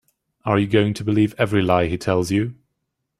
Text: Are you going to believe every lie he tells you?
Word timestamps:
Are 0.45 0.57
you 0.57 0.65
going 0.65 0.95
to 0.95 1.03
believe 1.03 1.35
every 1.37 1.61
lie 1.61 1.85
he 1.85 1.95
tells 1.95 2.31
you? 2.31 2.55